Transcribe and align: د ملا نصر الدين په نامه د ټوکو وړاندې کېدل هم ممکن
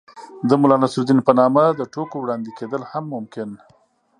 د 0.47 0.49
ملا 0.61 0.77
نصر 0.83 0.99
الدين 1.01 1.19
په 1.27 1.31
نامه 1.39 1.63
د 1.79 1.81
ټوکو 1.93 2.15
وړاندې 2.19 2.49
کېدل 2.57 2.81
هم 2.91 3.03
ممکن 3.13 3.49